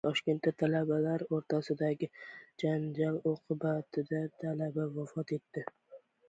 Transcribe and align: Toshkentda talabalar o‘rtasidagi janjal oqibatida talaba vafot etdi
Toshkentda 0.05 0.51
talabalar 0.61 1.23
o‘rtasidagi 1.37 2.09
janjal 2.63 3.19
oqibatida 3.33 4.23
talaba 4.47 4.89
vafot 4.97 5.37
etdi 5.39 5.67